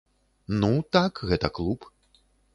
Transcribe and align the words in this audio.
Ну, 0.63 0.71
так, 0.95 1.13
гэта 1.33 1.53
клуб. 1.61 1.89